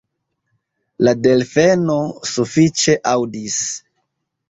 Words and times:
La 1.09 1.13
delfeno 1.27 2.01
sufiĉe 2.33 3.01
aŭdis. 3.15 3.65